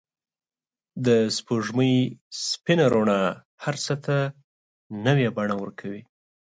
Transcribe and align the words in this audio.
د 1.05 1.07
سپوږمۍ 1.35 1.95
سپین 2.49 2.79
رڼا 2.93 3.21
هر 3.63 3.75
څه 3.85 3.93
ته 4.05 4.17
نوی 5.05 5.27
بڼه 5.37 5.55
ورکوي. 5.61 6.01